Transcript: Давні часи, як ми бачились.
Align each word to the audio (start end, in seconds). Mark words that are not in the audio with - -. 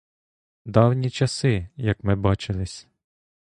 Давні 0.65 1.09
часи, 1.09 1.69
як 1.75 2.03
ми 2.03 2.15
бачились. 2.15 2.87